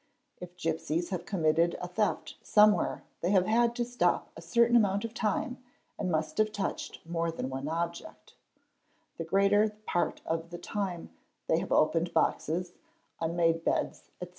[0.39, 4.75] If | gipsies have committed a theft somewhere they have had to stop a certain
[4.75, 5.63] amount of time
[5.99, 8.33] and must have touched more than one object;
[9.17, 11.11] the greater part of the time
[11.45, 12.73] they have opened boxes,
[13.19, 14.29] unmade beds, etc.